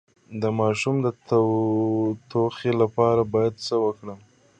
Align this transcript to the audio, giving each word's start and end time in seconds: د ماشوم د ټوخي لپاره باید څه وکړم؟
د 0.41 0.43
ماشوم 0.59 0.95
د 1.05 1.07
ټوخي 2.29 2.71
لپاره 2.81 3.21
باید 3.33 3.53
څه 3.67 3.75
وکړم؟ 3.85 4.19